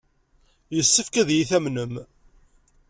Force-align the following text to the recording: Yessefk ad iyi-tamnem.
Yessefk 0.75 1.15
ad 1.21 1.29
iyi-tamnem. 1.31 1.93